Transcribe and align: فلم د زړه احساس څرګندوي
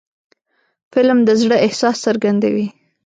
فلم 0.93 1.19
د 1.27 1.29
زړه 1.41 1.57
احساس 1.65 1.95
څرګندوي 2.05 2.67